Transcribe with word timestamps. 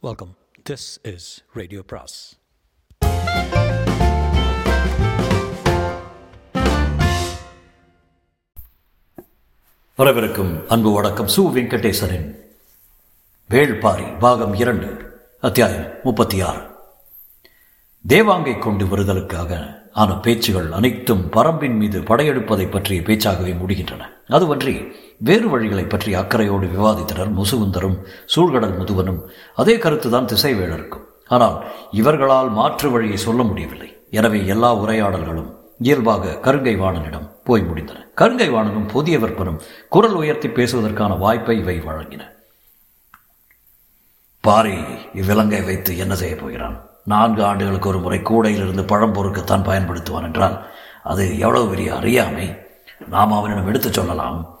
Welcome 0.00 0.36
this 0.70 1.14
is 1.14 1.44
radio 1.52 1.82
பிராஸ் 1.82 2.38
வரவிருக்கும் 9.96 10.68
அன்பு 10.68 10.92
வணக்கம். 10.92 11.26
சு 11.26 11.38
வெங்கடேசனின் 11.38 12.34
வேள்பாரி 13.50 14.18
பாகம் 14.18 14.54
இரண்டு 14.54 15.20
அத்தியாயம் 15.40 15.90
முப்பத்தி 16.02 16.40
ஆறு. 16.40 16.67
தேவாங்கை 18.10 18.58
கொண்டு 18.58 18.84
வருதலுக்காக 18.84 19.52
ஆன 19.92 20.14
பேச்சுகள் 20.24 20.68
அனைத்தும் 20.72 21.24
பரம்பின் 21.34 21.76
மீது 21.80 21.98
படையெடுப்பதை 22.00 22.66
பற்றிய 22.70 23.00
பேச்சாகவே 23.08 23.52
முடிகின்றன. 23.60 24.02
அதுவன்றி 24.36 24.74
வேறு 25.18 25.46
வழிகளை 25.52 25.84
பற்றி 25.88 26.14
அக்கறையோடு 26.14 26.66
விவாதித்தனர் 26.74 27.32
முசுகுந்தரும் 27.38 27.98
சூழ்கடல் 28.34 28.74
முதுவனும். 28.78 29.20
அதே 29.54 29.74
கருத்துதான் 29.76 30.30
திசைவேளருக்கும் 30.32 31.04
ஆனால் 31.28 31.56
இவர்களால் 32.00 32.50
மாற்று 32.50 32.90
வழியை 32.90 33.16
சொல்ல 33.26 33.42
முடியவில்லை. 33.42 33.90
எனவே 34.10 34.46
எல்லா 34.46 34.72
உரையாடல்களும் 34.74 35.52
இயல்பாக 35.78 36.38
கருங்கை 36.46 36.76
வாணனிடம் 36.84 37.30
போய் 37.44 37.68
முடிந்தன. 37.68 37.98
கருங்கை 38.20 38.48
வாணனும் 38.56 38.90
புதிய 38.94 39.18
விற்பனும் 39.18 39.62
குரல் 39.88 40.18
உயர்த்தி 40.22 40.48
பேசுவதற்கான 40.48 41.18
வாய்ப்பை 41.18 41.58
இவை 41.58 41.78
வழங்கின. 41.80 42.22
பாரி 44.44 44.76
இவ்விலங்கை 45.20 45.64
வைத்து 45.64 45.92
என்ன 46.04 46.14
செய்ய 46.14 46.36
போகிறான்? 46.36 46.78
நான்கு 47.04 47.44
ஆண்டுகளுக்கு 47.44 47.88
ஒரு 47.88 47.98
முறை 47.98 48.18
கூடையிலிருந்து 48.18 48.86
பழம் 48.86 49.14
பொறுக்கத்தான் 49.14 49.64
பயன்படுத்துவான் 49.64 50.22
என்றால் 50.22 50.66
அது 51.02 51.38
எவ்வளவு 51.38 51.68
பெரிய 51.68 51.94
அறியாமை. 51.94 52.56
நாம் 53.08 53.32
அவனிடம் 53.32 53.66
எடுத்துச் 53.66 53.92
சொல்லலாம். 53.92 54.58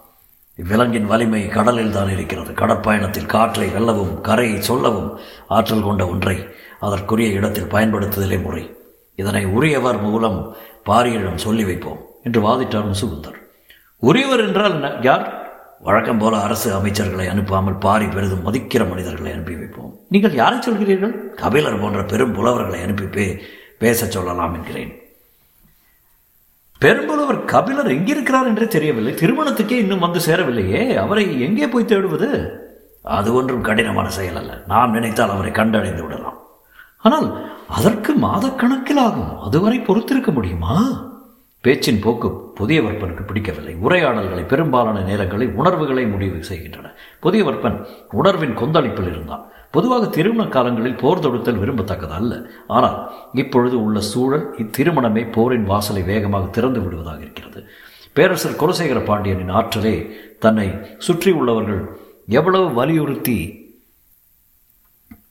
இவ்விலங்கின் 0.56 1.06
வலிமை 1.06 1.48
கடலில் 1.48 1.92
தான் 1.92 2.10
இருக்கிறது. 2.10 2.52
கடற்பயணத்தில் 2.52 3.26
காற்றை 3.26 3.68
வெல்லவும் 3.68 4.20
கரையை 4.20 4.60
சொல்லவும் 4.60 5.18
ஆற்றல் 5.48 5.82
கொண்ட 5.82 6.08
ஒன்றை 6.08 6.48
அதற்குரிய 6.80 7.28
இடத்தில் 7.28 7.70
பயன்படுத்துதலே 7.70 8.42
முறை. 8.42 8.76
இதனை 9.14 9.44
உரியவர் 9.44 10.00
மூலம் 10.00 10.56
பாரியிடம் 10.86 11.36
சொல்லி 11.36 11.64
வைப்போம் 11.64 12.04
என்று 12.22 12.42
வாதிட்டார் 12.42 12.94
முசுகுந்தர். 12.94 13.34
உரியவர் 13.98 14.46
என்றால் 14.46 15.02
யார்? 15.02 15.37
வழக்கம் 15.80 16.18
போல 16.18 16.40
அரசு 16.40 16.80
அமைச்சர்களை 16.80 17.26
அனுப்பாமல் 17.32 17.80
பாரி 17.80 18.06
பெரிதும் 18.06 18.44
மதிக்கிற 18.46 18.88
மனிதர்களை 18.88 19.32
அனுப்பி 19.32 19.54
வைப்போம். 19.54 19.98
நீங்கள் 20.08 20.32
யாரை 20.32 20.58
சொல்கிறீர்கள்? 20.58 21.34
கபிலர் 21.34 21.80
போன்ற 21.80 22.04
பெரும் 22.04 22.34
புலவர்களை 22.34 22.82
அனுப்பி 22.82 23.04
பே 23.04 23.42
பேச 23.78 24.06
சொல்லலாம் 24.06 24.54
என்கிறேன். 24.54 24.98
பெரும்புலவர் 26.80 27.44
கபிலர் 27.44 27.88
எங்கிருக்கிறார் 27.88 28.46
என்றே 28.46 28.66
தெரியவில்லை. 28.66 29.12
திருமணத்துக்கே 29.12 29.70
இன்னும் 29.70 29.98
வந்து 29.98 30.18
சேரவில்லையே. 30.18 30.96
அவரை 30.96 31.40
எங்கே 31.40 31.68
போய் 31.68 31.84
தேடுவது? 31.84 32.50
அது 33.02 33.34
ஒன்றும் 33.34 33.62
கடினமான 33.62 34.08
செயல் 34.08 34.36
அல்ல. 34.36 34.62
நாம் 34.66 34.90
நினைத்தால் 34.90 35.30
அவரை 35.30 35.50
கண்டடைந்து 35.50 36.02
விடலாம். 36.02 36.38
ஆனால் 36.98 37.54
அதற்கு 37.68 38.14
மாதக்கணக்கில் 38.14 38.98
ஆகும். 38.98 39.40
அதுவரை 39.40 39.78
பொறுத்திருக்க 39.80 40.30
முடியுமா? 40.30 41.06
பேச்சின் 41.60 42.00
போக்கு 42.00 42.28
புதிய 42.54 42.82
வற்பனுக்கு 42.82 43.22
பிடிக்கவில்லை. 43.22 43.74
உரையாடல்களை 43.74 44.46
பெரும்பாலான 44.46 45.00
நேரங்களில் 45.00 45.54
உணர்வுகளை 45.54 46.06
முடிவு 46.06 46.44
செய்கின்றன. 46.44 46.94
புதிய 47.20 47.44
வற்பன் 47.44 47.86
உணர்வின் 48.12 48.54
கொந்தளிப்பில் 48.54 49.06
இருந்தான். 49.06 49.50
பொதுவாக 49.70 50.06
திருமண 50.06 50.48
காலங்களில் 50.48 50.94
போர் 50.94 51.18
தொடுத்தல் 51.18 51.60
விரும்பத்தக்கது 51.60 52.10
அல்ல 52.10 52.50
ஆனால் 52.66 53.10
இப்பொழுது 53.32 53.84
உள்ள 53.84 54.00
சூழல் 54.00 54.54
இத்திருமணமே 54.58 55.32
போரின் 55.32 55.64
வாசலை 55.64 56.02
வேகமாக 56.02 56.46
திறந்து 56.46 56.80
விடுவதாக 56.80 57.20
இருக்கிறது. 57.20 57.64
பேரரசர் 58.12 58.60
குலசேகர 58.60 59.04
பாண்டியனின் 59.04 59.48
ஆற்றலே 59.48 60.10
தன்னை 60.38 60.78
சுற்றி 60.98 61.30
உள்ளவர்கள் 61.30 61.98
எவ்வளவு 62.26 62.72
வலியுறுத்தி 62.72 63.57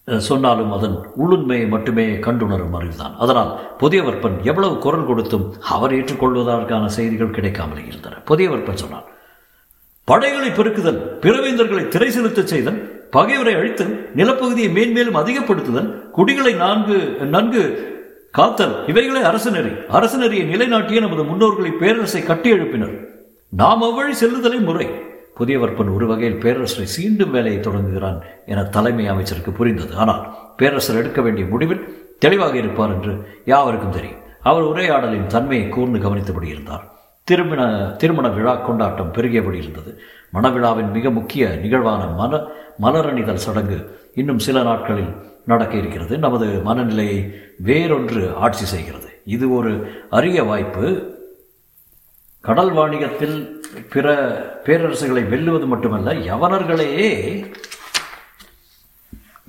சொன்னாலும் 0.08 0.72
அதன் 0.76 0.94
உள்ளுண்மையை 1.22 1.68
மட்டுமே 1.68 2.04
கண்டுணரும் 2.26 2.76
அறிவுதான். 2.78 3.16
அதனால் 3.24 3.50
புதியவர்பன் 3.82 4.38
எவ்வளவு 4.50 4.76
குரல் 4.86 5.06
கொடுத்தும் 5.06 5.46
அவர் 5.76 5.96
ஏற்றுக்கொள்வதற்கான 5.98 6.86
செய்திகள் 6.98 7.34
கிடைக்காமல் 7.38 7.82
இருந்தன. 7.88 8.22
புதியவர்பன் 8.30 8.82
சொன்னார் 8.84 9.08
படைகளை 10.04 10.50
பெருக்குதல் 10.50 11.00
பிறவேந்தர்களை 11.24 11.88
திரை 11.88 12.10
செலுத்தச் 12.10 12.52
செய்தல் 12.54 12.80
பகைவரை 13.16 13.54
அழித்தல் 13.56 13.94
நிலப்பகுதியை 14.16 14.70
மேன்மேலும் 14.78 15.20
அதிகப்படுத்துதல் 15.22 15.90
குடிகளை 16.12 16.54
நான்கு 16.54 16.98
நன்கு 17.36 17.64
காத்தல் 18.32 18.74
இவைகளே 18.88 19.22
அரசு 19.22 19.52
நெறி 19.52 19.72
அரசு 19.88 20.18
நெறியை 20.18 20.46
நிலைநாட்டிய 20.46 21.00
நமது 21.00 21.24
முன்னோர்களை 21.24 21.72
பேரரசை 21.82 22.24
கட்டி 22.24 22.54
எழுப்பினர் 22.54 22.96
நாம் 23.50 23.82
அவ்வழி 23.82 24.14
செல்லுதலை 24.22 24.60
முறை. 24.60 24.88
புதியவர்பன் 25.40 25.94
ஒரு 25.94 26.08
வகையில் 26.08 26.42
பேரரசரை 26.44 26.88
சீண்டும் 26.96 27.30
வேலையை 27.30 27.60
தொடங்குகிறான் 27.60 28.20
என 28.46 28.64
தலைமை 28.64 29.08
அமைச்சருக்கு 29.08 29.52
புரிந்தது. 29.52 29.96
ஆனால் 29.96 30.22
பேரரசர் 30.58 30.96
எடுக்க 30.96 31.22
வேண்டிய 31.22 31.48
முடிவில் 31.48 31.84
தெளிவாக 32.20 32.56
இருப்பார் 32.58 32.94
என்று 32.94 33.14
யாவருக்கும் 33.46 33.92
தெரியும். 33.92 34.22
அவர் 34.42 34.64
உரையாடலின் 34.64 35.28
தன்மையை 35.28 35.70
கூர்ந்து 35.70 36.00
கவனித்தபடி 36.00 36.48
இருந்தார். 36.48 36.86
திருமண 37.24 37.62
திருமண 37.98 38.28
விழா 38.30 38.56
கொண்டாட்டம் 38.56 39.14
பெருகியபடி 39.14 39.54
இருந்தது. 39.54 39.92
மணவிழாவின் 40.34 40.92
மிக 40.92 41.10
முக்கிய 41.10 41.50
நிகழ்வான 41.50 42.06
மன 42.06 42.42
மலரணிதல் 42.82 43.44
சடங்கு 43.46 44.00
இன்னும் 44.16 44.40
சில 44.40 44.64
நாட்களில் 44.64 45.12
நடக்க 45.46 45.74
இருக்கிறது. 45.78 46.18
நமது 46.18 46.46
மனநிலையை 46.64 47.20
வேறொன்று 47.66 48.34
ஆட்சி 48.34 48.66
செய்கிறது. 48.66 49.10
இது 49.26 49.46
ஒரு 49.56 49.72
அரிய 50.10 50.44
வாய்ப்பு. 50.44 51.16
கடல் 52.48 52.72
வாணிகத்தில் 52.72 53.38
பிற 53.94 54.08
பேரரசுகளை 54.66 55.24
வெல்லுவது 55.32 55.66
மட்டுமல்ல 55.72 56.14
யவனர்களையே 56.28 57.10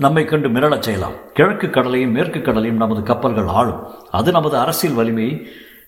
நம்மை 0.04 0.24
கண்டு 0.24 0.48
மிரளச் 0.48 0.86
செய்யலாம். 0.86 1.14
கிழக்கு 1.36 1.70
கடலையும் 1.70 2.12
மேற்கு 2.16 2.42
கடலையும் 2.42 2.82
நமது 2.82 3.02
கப்பல்கள் 3.02 3.50
ஆளும். 3.60 3.80
அது 4.18 4.32
நமது 4.32 4.56
அரசியல் 4.58 4.98
வலிமையை 4.98 5.46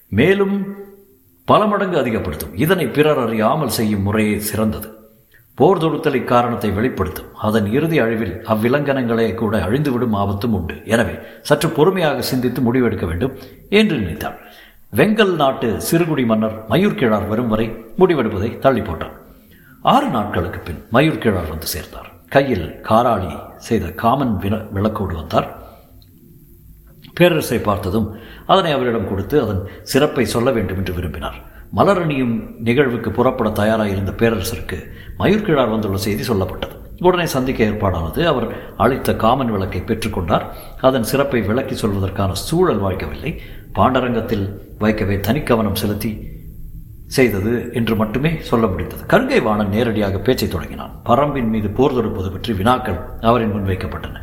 மேலும் 0.09 0.55
பல 1.45 1.67
மடங்கு 1.67 1.99
அதிகப்படுத்தும். 1.99 2.55
இதனை 2.55 2.87
பிறர் 2.87 3.21
அறியாமல் 3.27 3.77
செய்யும் 3.79 4.03
முறையே 4.03 4.39
சிறந்தது. 4.39 4.89
போர் 5.55 5.83
தொடுத்தல் 5.83 6.19
இக்காரணத்தை 6.21 6.73
வெளிப்படுத்தும். 6.79 7.31
அதன் 7.49 7.67
இறுதி 7.77 7.99
அழிவில் 7.99 8.35
அவ்விலங்கனங்களே 8.53 9.29
கூட 9.35 9.57
அழிந்துவிடும் 9.67 10.17
ஆபத்தும் 10.23 10.55
உண்டு. 10.61 10.77
எனவே 10.85 11.15
சற்று 11.51 11.69
பொறுமையாக 11.69 12.23
சிந்தித்து 12.33 12.63
முடிவெடுக்க 12.69 13.07
வேண்டும் 13.07 13.37
என்று 13.69 13.97
நினைத்தாள் 13.99 14.39
வெங்கல் 14.99 15.35
நாட்டு 15.35 15.69
சிறுகுடி 15.89 16.25
மன்னர் 16.27 16.55
மயூர்கிழார் 16.69 17.27
வரும் 17.29 17.49
வரை 17.49 17.67
முடிவெடுப்பதை 17.99 18.59
தள்ளி 18.59 18.81
போட்டார். 18.81 19.13
ஆறு 19.83 20.09
நாட்களுக்கு 20.09 20.59
பின் 20.59 20.81
மயூர்கிழார் 20.93 21.49
வந்து 21.49 21.67
சேர்ந்தார். 21.67 22.09
கையில் 22.29 22.65
காராளி 22.89 23.31
செய்த 23.57 23.87
காமன் 24.03 24.37
வின 24.37 24.57
விளக்கோடு 24.57 25.15
வந்தார். 25.15 25.47
பேரரசை 27.15 27.59
பார்த்ததும் 27.59 28.09
அதனை 28.47 28.73
அவரிடம் 28.73 29.09
கொடுத்து 29.09 29.43
அதன் 29.43 29.69
சிறப்பை 29.83 30.25
சொல்ல 30.25 30.51
வேண்டும் 30.51 30.77
என்று 30.77 30.95
விரும்பினார். 30.95 31.39
மலரணியும் 31.77 32.35
நிகழ்வுக்கு 32.63 33.11
புறப்பட 33.11 33.51
தயாராக 33.51 33.89
இருந்த 33.89 34.13
பேரரசருக்கு 34.13 34.79
மயூர்கிழார் 35.19 35.71
வந்துள்ள 35.71 35.97
செய்தி 35.97 36.33
சொல்லப்பட்டது. 36.33 36.75
உடனே 37.01 37.27
சந்திக்க 37.27 37.65
ஏற்பாடானது 37.65 38.25
அவர் 38.25 38.77
அளித்த 38.77 39.15
காமன் 39.17 39.53
விளக்கை 39.53 39.81
பெற்றுக்கொண்டார். 39.81 40.43
அதன் 40.81 41.03
சிறப்பை 41.03 41.43
விளக்கி 41.43 41.75
சொல்வதற்கான 41.75 42.33
சூழல் 42.33 42.83
வாய்க்கவில்லை. 42.83 43.33
பாண்டரங்கத்தில் 43.75 44.47
வைக்கவே 44.83 45.17
தனிக்கவனம் 45.29 45.81
செலுத்தி 45.83 46.13
செய்தது 47.17 47.53
என்று 47.79 47.95
மட்டுமே 48.01 48.31
சொல்ல 48.49 48.65
முடிந்தது. 48.73 49.03
கருங்கை 49.13 49.41
வாணன் 49.47 49.73
நேரடியாக 49.75 50.19
பேச்சை 50.27 50.49
தொடங்கினான். 50.49 50.93
பரம்பின் 51.09 51.53
மீது 51.55 51.69
போர் 51.79 51.97
தொடுப்பது 51.97 52.29
பற்றி 52.35 52.53
வினாக்கள் 52.61 52.99
அவரின் 53.31 53.55
முன்வைக்கப்பட்டன 53.55 54.19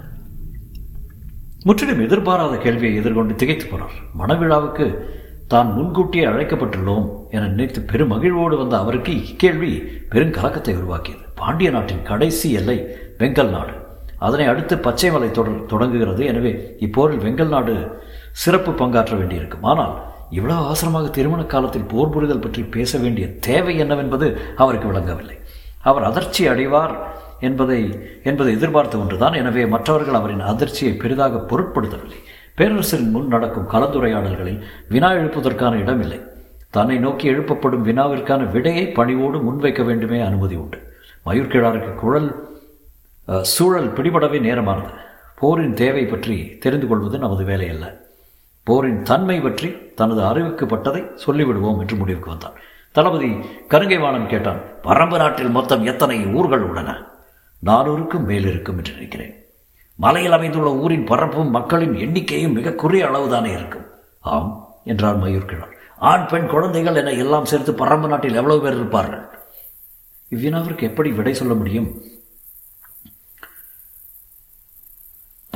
முற்றிலும் 1.67 2.03
எதிர்பாராத 2.05 2.55
கேள்வியை 2.65 2.93
எதிர்கொண்டு 2.99 3.33
திகைத்து 3.41 3.65
போனார். 3.71 3.95
மணவிழாவுக்கு 4.19 4.85
தான் 5.53 5.69
முன்கூட்டியே 5.77 6.23
அழைக்கப்பட்டுள்ளோம் 6.31 7.05
என 7.35 7.47
நினைத்து 7.53 7.79
பெருமகிழ்வோடு 7.91 8.55
வந்த 8.61 8.75
அவருக்கு 8.83 9.13
இக்கேள்வி 9.29 9.71
பெருங்கலக்கத்தை 10.13 10.73
உருவாக்கியது. 10.79 11.23
பாண்டிய 11.39 11.69
நாட்டின் 11.75 12.03
கடைசி 12.09 12.49
எல்லை 12.59 12.77
வெங்கல் 13.21 13.53
நாடு. 13.55 13.75
அதனை 14.27 14.45
அடுத்து 14.51 14.75
பச்சை 14.87 15.09
மலை 15.15 15.29
தொடர் 15.31 15.65
தொடங்குகிறது. 15.71 16.21
எனவே 16.31 16.51
இப்போரில் 16.85 17.23
வெங்கல் 17.25 17.53
நாடு 17.55 17.75
சிறப்பு 18.43 18.71
பங்காற்ற 18.81 19.13
வேண்டியிருக்கும். 19.19 19.67
ஆனால் 19.71 19.95
இவ்வளவு 20.37 20.65
அவசரமாக 20.65 21.07
திருமண 21.17 21.41
காலத்தில் 21.43 21.89
போர் 21.91 22.13
புரிதல் 22.13 22.43
பற்றி 22.45 22.61
பேச 22.75 22.97
வேண்டிய 22.97 23.27
தேவை 23.47 23.77
என்னவென்பது 23.77 24.27
அவருக்கு 24.63 24.87
விளங்கவில்லை. 24.91 25.37
அவர் 25.89 26.07
அதிர்ச்சி 26.09 26.43
அடைவார் 26.47 26.95
என்பதை 27.47 27.79
என்பதை 28.29 28.51
எதிர்பார்த்த 28.57 28.97
ஒன்றுதான். 28.97 29.33
எனவே 29.33 29.65
மற்றவர்கள் 29.65 30.19
அவரின் 30.19 30.47
அதிர்ச்சியை 30.51 30.93
பெரிதாக 30.93 31.41
பொருட்படுத்தவில்லை. 31.51 32.19
பேரரசரின் 32.57 33.13
முன் 33.15 33.27
நடக்கும் 33.27 33.69
கலந்துரையாடல்களில் 33.73 34.63
வினா 34.93 35.09
எழுப்புவதற்கான 35.11 35.73
இடமில்லை. 35.83 36.19
தன்னை 36.69 36.97
நோக்கி 36.97 37.25
எழுப்பப்படும் 37.33 37.85
வினாவிற்கான 37.89 38.41
விடையை 38.51 38.85
பணிவோடு 38.97 39.37
முன்வைக்க 39.47 39.81
வேண்டுமே 39.85 40.19
அனுமதி 40.19 40.55
உண்டு. 40.55 40.79
மயூர்கிழாருக்கு 41.25 41.93
குழல் 41.95 42.29
சூழல் 43.53 43.93
பிடிபடவே 43.97 44.39
நேரமானது. 44.47 44.91
போரின் 45.39 45.73
தேவை 45.73 46.03
பற்றி 46.05 46.37
தெரிந்து 46.63 46.87
கொள்வது 46.87 47.17
நமது 47.17 47.43
வேலையல்ல. 47.43 47.87
போரின் 48.67 49.01
தன்மை 49.09 49.39
பற்றி 49.39 49.67
தனது 49.99 50.21
அறிவுக்கு 50.25 50.65
பட்டதை 50.65 51.01
சொல்லிவிடுவோம் 51.25 51.79
என்று 51.79 51.95
முடிவுக்கு 51.95 52.29
வந்தான். 52.29 52.57
தளபதி 52.91 53.29
கருங்கைவாணன் 53.69 54.31
கேட்டான் 54.33 54.61
பரம்பு 54.83 55.17
நாட்டில் 55.17 55.49
மொத்தம் 55.49 55.83
எத்தனை 55.85 56.17
ஊர்கள் 56.37 56.65
உள்ளன? 56.69 56.89
நானூறுக்கும் 57.65 58.25
மேல் 58.29 58.47
இருக்கும் 58.51 58.77
என்று 58.77 58.93
நினைக்கிறேன். 58.93 59.33
மலையில் 59.95 60.31
அமைந்துள்ள 60.31 60.71
ஊரின் 60.73 61.05
பரப்பும் 61.05 61.49
மக்களின் 61.49 61.95
எண்ணிக்கையும் 62.05 62.53
மிக 62.53 62.73
குறைய 62.73 63.05
அளவுதானே 63.05 63.51
இருக்கும். 63.51 63.87
ஆம் 64.33 64.51
என்றார் 64.85 65.21
மயூர் 65.23 65.49
கிழார். 65.51 65.73
ஆண் 65.99 66.27
பெண் 66.27 66.47
குழந்தைகள் 66.47 66.95
என 66.95 67.13
எல்லாம் 67.23 67.49
சேர்த்து 67.51 67.71
பரம்பு 67.71 68.07
நாட்டில் 68.07 68.39
எவ்வளவு 68.41 68.61
பேர் 68.61 68.75
இருப்பார்கள்? 68.75 69.23
இவ்வினாவிற்கு 70.29 70.81
எப்படி 70.81 71.11
விடை 71.11 71.33
சொல்ல 71.33 71.53
முடியும்? 71.53 71.89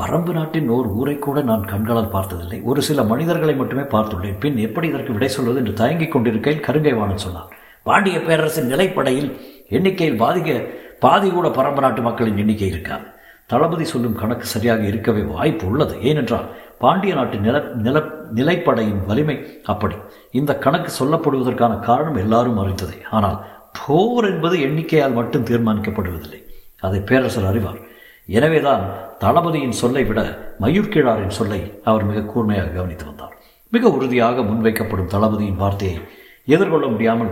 பரம்பு 0.01 0.31
நாட்டின் 0.33 0.69
ஓர் 0.69 0.87
ஊரை 0.99 1.15
கூட 1.15 1.41
நான் 1.41 1.65
கண்களால் 1.65 2.13
பார்த்ததில்லை. 2.13 2.61
ஒரு 2.61 2.81
சில 2.81 3.03
மனிதர்களை 3.03 3.55
மட்டுமே 3.55 3.81
பார்த்துள்ளேன். 3.81 4.39
பின் 4.39 4.57
எப்படி 4.57 4.87
இதற்கு 4.87 5.11
விடை 5.13 5.27
சொல்வது 5.27 5.57
என்று 5.57 5.73
தயங்கிக் 5.73 6.11
கொண்டிருக்கையில் 6.11 6.63
கருங்கைவாணன் 6.67 7.23
சொன்னான். 7.25 7.49
பாண்டிய 7.83 8.17
பேரரசின் 8.19 8.71
நிலைப்படையில் 8.73 9.29
எண்ணிக்கையில் 9.69 10.21
பாதிக்க 10.21 10.69
பாதி 10.99 11.29
கூட 11.29 11.47
பரம்பு 11.47 11.79
நாட்டு 11.79 12.01
மக்களின் 12.01 12.37
எண்ணிக்கை 12.37 12.67
இருக்காது 12.67 13.05
தளபதி 13.45 13.83
சொல்லும் 13.83 14.15
கணக்கு 14.15 14.45
சரியாக 14.45 14.81
இருக்கவே 14.83 15.21
வாய்ப்பு 15.21 15.67
உள்ளது. 15.67 16.01
ஏனென்றால் 16.01 16.47
பாண்டிய 16.79 17.13
நாட்டு 17.13 17.37
நில 17.37 17.57
நில 17.85 18.03
நிலைப்படையின் 18.35 19.05
வலிமை 19.05 19.37
அப்படி. 19.63 19.95
இந்த 20.31 20.57
கணக்கு 20.57 20.91
சொல்லப்படுவதற்கான 20.99 21.79
காரணம் 21.79 22.15
எல்லாரும் 22.15 22.59
அறிந்ததே. 22.59 22.99
ஆனால் 23.11 23.37
போர் 23.79 24.25
என்பது 24.25 24.57
எண்ணிக்கையால் 24.57 25.17
மட்டும் 25.19 25.45
தீர்மானிக்கப்படுவதில்லை. 25.45 26.41
அதை 26.79 26.99
பேரரசர் 26.99 27.49
அறிவார். 27.53 27.81
எனவேதான் 28.25 28.89
தளபதியின் 29.19 29.71
சொல்லை 29.71 30.03
விட 30.03 30.37
மயூர்கிழாரின் 30.59 31.27
சொல்லை 31.27 31.79
அவர் 31.83 32.03
மிக 32.03 32.21
கூர்மையாக 32.21 32.69
கவனித்து 32.69 33.05
வந்தார். 33.05 33.37
மிக 33.69 33.89
உறுதியாக 33.89 34.41
முன்வைக்கப்படும் 34.41 35.07
தளபதியின் 35.07 35.55
வார்த்தையை 35.55 35.99
எதிர்கொள்ள 36.45 36.87
முடியாமல் 36.87 37.29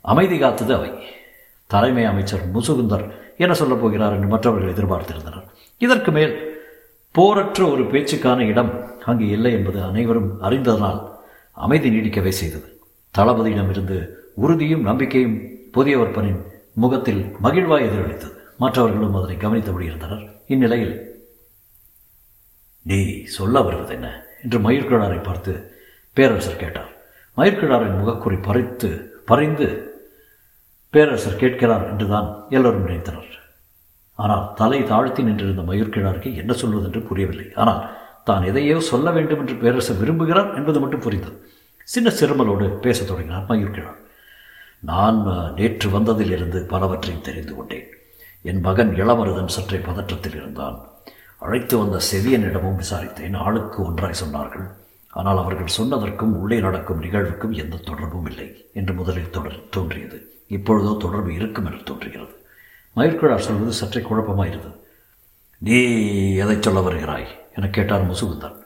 அமைதி 0.00 0.38
காத்தது 0.38 0.74
அவை. 0.74 0.90
தலைமை 1.66 2.04
அமைச்சர் 2.04 2.52
முசுகுந்தர் 2.54 3.10
என்ன 3.36 3.54
சொல்லப் 3.54 3.80
போகிறார் 3.80 4.12
என்று 4.12 4.28
மற்றவர்கள் 4.28 4.72
எதிர்பார்த்திருந்தனர். 4.72 5.44
இதற்கு 5.78 6.10
மேல் 6.10 6.62
போரற்ற 7.12 7.70
ஒரு 7.70 7.82
பேச்சுக்கான 7.82 8.38
இடம் 8.38 8.84
அங்கு 9.04 9.26
இல்லை 9.28 9.52
என்பது 9.52 9.82
அனைவரும் 9.82 10.42
அறிந்ததனால் 10.42 11.10
அமைதி 11.52 11.90
நீடிக்கவே 11.90 12.28
செய்தது. 12.28 12.78
தளபதியிடமிருந்து 13.18 14.08
உறுதியும் 14.34 14.82
நம்பிக்கையும் 14.82 15.40
புதியவர்பனின் 15.74 16.42
முகத்தில் 16.74 17.36
மகிழ்வாய் 17.42 17.88
எதிரொலித்தது. 17.88 18.33
மற்றவர்களும் 18.58 19.14
அதனை 19.14 19.36
கவனித்தபடி 19.36 19.84
இருந்தனர் 19.84 20.24
இந்நிலையில் 20.46 20.94
நீ 22.82 23.22
சொல்ல 23.36 23.60
வருவது 23.60 23.94
என்ன? 23.94 24.08
என்று 24.42 24.58
மயிர்கிழாரை 24.58 25.22
பார்த்து 25.22 25.52
பேரரசர் 26.16 26.62
கேட்டார். 26.62 26.90
மயிர்கிழாரின் 27.36 27.98
முகக்குறி 28.00 28.38
பறித்து 28.42 28.88
பறிந்து 29.26 29.68
பேரரசர் 30.90 31.40
கேட்கிறார் 31.42 31.90
என்றுதான் 31.90 32.28
எல்லோரும் 32.50 32.86
நினைத்தனர். 32.86 33.30
ஆனால் 34.18 34.52
தலை 34.54 34.80
தாழ்த்தி 34.84 35.22
நின்றிருந்த 35.22 35.62
மயிர்கிழாருக்கு 35.62 36.30
என்ன 36.34 36.52
சொல்வதென்று 36.52 37.00
புரியவில்லை. 37.06 37.46
ஆனால் 37.54 37.80
தான் 38.24 38.42
எதையோ 38.42 38.80
சொல்ல 38.80 39.10
வேண்டும் 39.10 39.40
என்று 39.40 39.54
பேரரசர் 39.54 40.00
விரும்புகிறார் 40.02 40.54
என்பது 40.54 40.80
மட்டும் 40.80 41.00
புரிந்தது. 41.00 41.36
சின்ன 41.88 42.10
சிறுமலோடு 42.10 42.66
பேசத் 42.84 43.08
தொடங்கினார் 43.08 43.48
மயிர்கிழார் 43.48 44.00
நான் 44.80 45.18
நேற்று 45.54 45.88
வந்ததிலிருந்து 45.98 46.60
பலவற்றையும் 46.72 47.22
தெரிந்து 47.22 47.54
கொண்டேன். 47.54 47.88
என் 48.44 48.60
மகன் 48.60 48.90
இளமருதன் 48.94 49.52
சற்றே 49.54 49.78
பதற்றத்தில் 49.78 50.36
இருந்தான். 50.36 50.76
அழைத்து 51.38 51.78
வந்த 51.78 52.00
செவியனிடமும் 52.12 52.80
விசாரித்தேன். 52.80 53.36
ஆளுக்கு 53.36 53.84
ஒன்றாய் 53.84 54.20
சொன்னார்கள். 54.24 54.66
ஆனால் 55.10 55.38
அவர்கள் 55.38 55.76
சொன்னதற்கும் 55.76 56.34
உள்ளே 56.34 56.60
நடக்கும் 56.60 57.02
நிகழ்வுக்கும் 57.02 57.52
எந்த 57.52 57.76
தொடர்பும் 57.76 58.26
இல்லை 58.26 58.70
என்று 58.74 58.94
முதலில் 58.94 59.30
தொடர் 59.30 59.68
தோன்றியது. 59.70 60.18
இப்பொழுதோ 60.48 60.96
தொடர்பு 60.96 61.34
இருக்கும் 61.34 61.64
என்று 61.64 61.82
தோன்றுகிறது. 61.82 62.34
மயிர்கிழார் 62.96 63.46
சொல்வது 63.46 63.72
சற்றே 63.72 64.00
குழப்பமாயிருந்தது. 64.00 64.78
நீ 65.58 65.78
எதை 66.34 66.56
சொல்ல 66.60 66.80
வருகிறாய்? 66.80 67.26
என 67.54 67.68
கேட்டார் 67.68 68.10
முசுகுந்தன். 68.10 68.58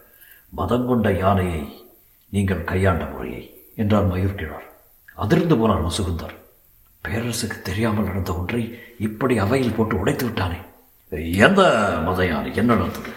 மதம் 0.49 0.87
கொண்ட 0.87 1.13
யானையை 1.13 1.63
நீங்கள் 2.31 2.65
கையாண்ட 2.65 3.05
முறையை 3.05 3.43
என்றார் 3.77 4.11
மயூர்கிழார் 4.13 4.67
அதிர்ந்து 5.15 5.55
போனார் 5.57 5.87
முசுகுந்தர். 5.87 6.35
பேரரசுக்கு 7.05 7.63
தெரியாமல் 7.63 8.05
நடந்த 8.05 8.37
ஒன்றை 8.37 8.79
இப்படி 8.99 9.39
அவையில் 9.39 9.73
போட்டு 9.73 9.99
உடைத்து 9.99 10.25
விட்டானே. 10.25 10.57
எந்த 11.33 11.63
மத 12.05 12.25
என்ன 12.25 12.75
நடந்தது? 12.75 13.11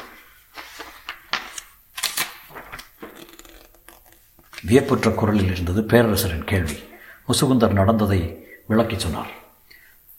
வியப்புற்ற 4.64 5.12
குரலில் 5.12 5.52
இருந்தது 5.52 5.82
பேரரசரின் 5.82 6.44
கேள்வி. 6.44 6.80
முசுகுந்தர் 7.28 7.72
நடந்ததை 7.72 8.48
விளக்கி 8.68 9.00
சொன்னார். 9.00 9.40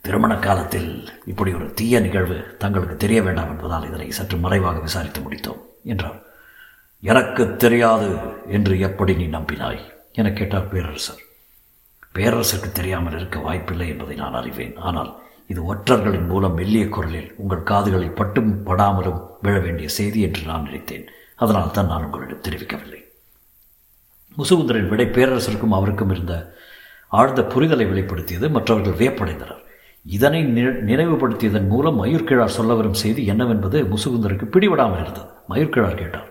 திருமண 0.01 0.35
காலத்தில் 0.35 1.23
இப்படி 1.27 1.53
ஒரு 1.53 1.75
தீய 1.75 2.01
நிகழ்வு 2.01 2.57
தங்களுக்கு 2.59 2.97
தெரிய 2.97 3.23
வேண்டாம் 3.23 3.49
என்பதால் 3.49 3.87
இதனை 3.87 4.11
சற்று 4.11 4.37
மறைவாக 4.37 4.79
விசாரித்து 4.79 5.21
முடித்தோம் 5.21 5.61
என்றார். 5.85 6.23
எனக்கு 7.01 7.57
தெரியாது 7.57 8.17
என்று 8.47 8.81
எப்படி 8.81 9.15
நீ 9.15 9.27
நம்பினாய்? 9.27 9.93
என 10.13 10.31
கேட்டார் 10.31 10.69
பேரரசர். 10.69 11.23
பேரரசுக்கு 12.17 12.69
தெரியாமல் 12.79 13.17
இருக்க 13.19 13.39
வாய்ப்பில்லை 13.47 13.87
என்பதை 13.93 14.17
நான் 14.23 14.39
அறிவேன். 14.41 14.75
ஆனால் 14.89 15.11
இது 15.53 15.61
ஒற்றர்களின் 15.73 16.29
மூலம் 16.33 16.57
மெல்லிய 16.59 16.85
குரலில் 16.89 17.31
உங்கள் 17.43 17.69
காதுகளில் 17.71 18.19
பட்டும் 18.21 18.51
படாமலும் 18.69 19.21
விழ 19.45 19.55
வேண்டிய 19.61 19.89
செய்தி 19.99 20.21
என்று 20.27 20.43
நான் 20.51 20.67
நினைத்தேன். 20.69 21.07
அதனால் 21.43 21.75
தான் 21.77 21.91
நான் 21.93 22.05
உங்களிடம் 22.07 22.45
தெரிவிக்கவில்லை. 22.47 23.01
முசுகுந்தரின் 24.37 24.91
விடை 24.93 25.07
பேரரசருக்கும் 25.17 25.77
அவருக்கும் 25.79 26.13
இருந்த 26.15 26.35
ஆழ்ந்த 27.21 27.43
புரிதலை 27.55 27.87
வெளிப்படுத்தியது 27.93 28.47
மற்றவர்கள் 28.57 28.99
வியப்படைந்தனர். 29.01 29.63
இதனை 30.07 30.43
நினைவுபடுத்தியதன் 30.91 31.69
மூலம் 31.73 31.99
மயூர்கிழார் 32.03 32.57
சொல்ல 32.59 32.75
வரும் 32.75 33.01
செய்தி 33.03 33.23
என்னவென்பது 33.33 33.81
முசுகுந்தருக்கு 33.93 34.47
பிடிபடாமல் 34.55 35.03
இருந்தது. 35.03 35.29
மயூர்கிழார் 35.51 36.01
கேட்டார் 36.03 36.31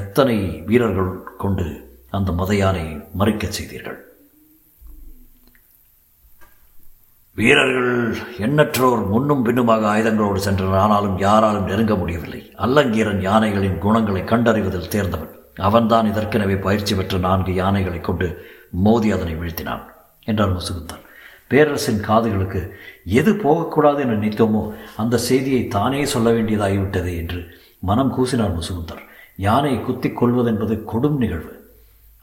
எத்தனை 0.00 0.36
வீரர்கள் 0.68 1.12
கொண்டு 1.44 1.66
அந்த 2.18 2.32
மதையானை 2.40 2.86
மறிக்கச் 3.20 3.56
செய்தீர்கள்? 3.58 3.98
வீரர்கள் 7.38 7.94
எண்ணற்றோர் 8.46 9.00
முன்னும் 9.12 9.42
பின்னுமாக 9.46 9.86
ஆயுதங்களோடு 9.92 10.40
சென்றனர். 10.44 10.82
ஆனாலும் 10.82 11.16
யாராலும் 11.22 11.68
நெருங்க 11.70 11.94
முடியவில்லை. 12.00 12.40
அல்லங்கீரன் 12.64 13.22
யானைகளின் 13.28 13.80
குணங்களை 13.84 14.22
கண்டறிவதில் 14.32 14.92
தேர்ந்தவன். 14.92 15.32
அவன்தான் 15.68 16.10
இதற்கெனவே 16.10 16.56
பயிற்சி 16.66 16.92
பெற்ற 16.98 17.18
நான்கு 17.24 17.54
யானைகளை 17.54 18.00
கொண்டு 18.00 18.28
மோதி 18.84 19.08
அதனை 19.16 19.34
வீழ்த்தினான் 19.40 19.82
என்றார் 20.30 20.54
முசுகுந்தன். 20.58 21.02
பேரரசின் 21.50 22.00
காதுகளுக்கு 22.06 22.62
எது 23.20 23.32
போகக்கூடாது 23.42 24.00
என்று 24.04 24.16
நினைத்தோமோ 24.16 24.62
அந்த 25.02 25.20
செய்தியை 25.28 25.62
தானே 25.76 26.04
சொல்ல 26.14 26.28
வேண்டியதாகிவிட்டது 26.36 27.10
என்று 27.22 27.40
மனம் 27.90 28.14
கூசினார் 28.16 28.56
முசுகுந்தர். 28.60 29.02
யானை 29.48 29.74
குத்திக் 29.80 30.18
கொள்வதென்பது 30.20 30.76
கொடும் 30.92 31.20
நிகழ்வு. 31.24 31.54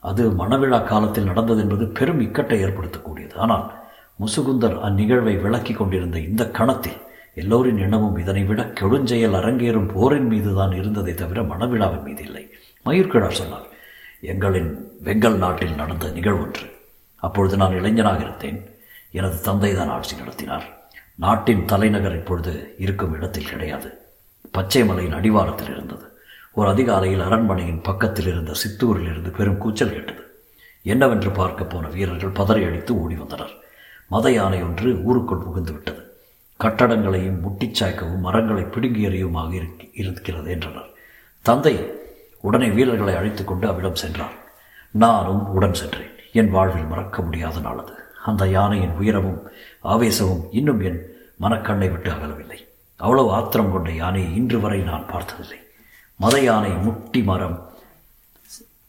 அது 0.02 0.22
மணவிழா 0.40 0.80
காலத்தில் 0.84 1.30
நடந்தது 1.30 1.60
என்பது 1.64 1.84
பெரும் 1.98 2.24
இக்கட்டை 2.26 2.58
ஏற்படுத்தக்கூடியது. 2.64 3.34
ஆனால் 3.44 3.66
முசுகுந்தர் 4.18 4.76
அந்நிகழ்வை 4.78 5.40
விளக்கி 5.40 5.72
கொண்டிருந்த 5.72 6.18
இந்த 6.18 6.50
கணத்தில் 6.50 6.98
எல்லோரின் 7.34 7.78
எண்ணமும் 7.78 8.16
இதனை 8.16 8.44
விட 8.44 8.72
கெடுஞ்செயல் 8.80 9.36
அரங்கேறும் 9.40 9.88
போரின் 9.88 10.26
மீதுதான் 10.26 10.72
இருந்ததை 10.72 11.14
தவிர 11.14 11.42
மனவிழாவின் 11.42 12.02
மீது 12.02 12.22
இல்லை. 12.22 12.50
மயூர்கிழார் 12.84 13.30
சொன்னார் 13.30 13.66
எங்களின் 14.22 14.78
வெங்கல் 15.04 15.36
நாட்டில் 15.36 15.74
நடந்த 15.74 16.08
நிகழ்வொன்று. 16.08 16.70
அப்பொழுது 17.16 17.56
நான் 17.56 17.72
இளைஞனாக 17.72 18.20
இருந்தேன். 18.20 18.70
எனது 19.10 19.40
தந்தை 19.40 19.74
தான் 19.74 19.88
ஆட்சி 19.88 20.16
நடத்தினார். 20.16 20.66
நாட்டின் 21.14 21.64
தலைநகர் 21.64 22.16
இப்பொழுது 22.16 22.74
இருக்கும் 22.78 23.14
இடத்தில் 23.14 23.48
கிடையாது. 23.48 23.98
பச்சை 24.50 24.84
மலையின் 24.84 25.12
அடிவாரத்தில் 25.12 25.70
இருந்தது. 25.70 26.06
ஒரு 26.52 26.68
அதிகாலையில் 26.68 27.20
அரண்மனையின் 27.20 27.80
பக்கத்தில் 27.80 28.26
இருந்த 28.26 28.52
சித்தூரில் 28.52 29.10
இருந்து 29.10 29.30
பெரும் 29.30 29.58
கூச்சல் 29.58 29.92
கேட்டது. 29.92 30.44
என்னவென்று 30.82 31.30
பார்க்க 31.30 31.64
போன 31.64 31.88
வீரர்கள் 31.88 32.30
பதறி 32.30 32.66
அடித்து 32.66 33.00
ஓடி 33.00 33.14
வந்தனர். 33.14 33.61
மத 34.12 34.26
யானை 34.36 34.60
ஒன்று 34.68 34.88
ஊருக்குள் 35.08 35.44
புகுந்து 35.44 35.72
விட்டது 35.74 36.02
கட்டடங்களையும் 36.60 37.38
முட்டிச்சாய்க்கவும் 37.44 38.24
மரங்களை 38.26 38.64
பிடுங்கி 38.74 39.02
எறியுமாக 39.08 39.52
இருக்கிறது 40.00 40.48
என்றனர். 40.54 40.90
தந்தை 41.44 41.74
உடனே 42.46 42.68
வீரர்களை 42.76 43.14
அழைத்து 43.20 43.42
கொண்டு 43.44 43.66
அவ்விடம் 43.70 44.00
சென்றார். 44.02 44.36
நானும் 45.02 45.42
உடன் 45.56 45.78
சென்றேன். 45.80 46.12
என் 46.40 46.52
வாழ்வில் 46.56 46.90
மறக்க 46.92 47.22
முடியாத 47.26 47.60
நாளது 47.66 47.94
அந்த 48.28 48.42
யானையின் 48.56 48.96
உயரமும் 49.00 49.40
ஆவேசமும் 49.92 50.44
இன்னும் 50.58 50.82
என் 50.88 51.00
மனக்கண்ணை 51.44 51.88
விட்டு 51.92 52.08
அகலவில்லை. 52.14 52.60
அவ்வளவு 53.00 53.30
ஆத்திரம் 53.38 53.72
கொண்ட 53.74 53.90
யானையை 54.02 54.30
இன்று 54.40 54.58
வரை 54.64 54.80
நான் 54.90 55.10
பார்த்ததில்லை. 55.12 55.60
மத 56.20 56.34
யானை 56.48 56.72
முட்டி 56.84 57.22
மரம் 57.30 57.56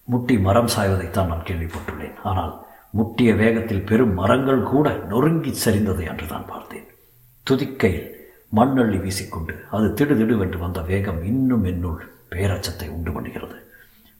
முட்டி 0.08 0.36
மரம் 0.48 0.70
சாய்வதைத்தான் 0.75 1.32
நான் 1.32 1.48
கேள்விப்பட்டுள்ளேன். 1.50 2.18
ஆனால் 2.30 2.53
முட்டிய 2.98 3.36
வேகத்தில் 3.36 3.86
பெரும் 3.90 4.14
மரங்கள் 4.14 4.62
கூட 4.64 4.88
நொறுங்கி 5.12 5.52
சரிந்ததை 5.64 6.06
அன்று 6.12 6.28
தான் 6.28 6.50
பார்த்தேன். 6.50 6.88
துதிக்கையில் 7.44 8.10
மண்ணள்ளி 8.56 8.98
வீசிக்கொண்டு 9.04 9.54
அது 9.76 9.88
திடுதிடுவென்று 10.00 10.58
வந்த 10.58 10.82
வேகம் 10.82 11.24
இன்னும் 11.24 11.64
என்னுள் 11.64 12.02
பேரச்சத்தை 12.34 12.88
உண்டு 12.90 13.12
பண்ணுகிறது. 13.12 13.58